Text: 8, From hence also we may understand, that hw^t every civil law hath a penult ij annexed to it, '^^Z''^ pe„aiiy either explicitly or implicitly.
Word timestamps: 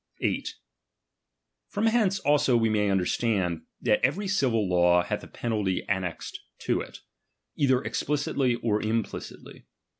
8, 0.19 0.55
From 1.67 1.85
hence 1.85 2.17
also 2.21 2.57
we 2.57 2.71
may 2.71 2.89
understand, 2.89 3.67
that 3.81 4.01
hw^t 4.01 4.05
every 4.07 4.27
civil 4.27 4.67
law 4.67 5.03
hath 5.03 5.23
a 5.23 5.27
penult 5.27 5.67
ij 5.71 5.85
annexed 5.87 6.39
to 6.57 6.81
it, 6.81 6.87
'^^Z''^ 6.93 6.93
pe„aiiy 6.95 6.99
either 7.57 7.83
explicitly 7.83 8.55
or 8.55 8.81
implicitly. 8.81 9.65